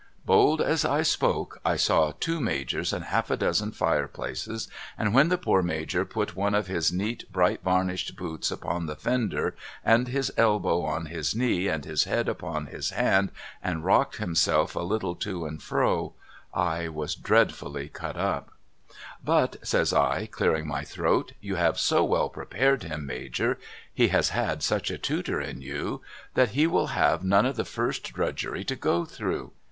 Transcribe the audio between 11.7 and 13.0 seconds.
his head upon his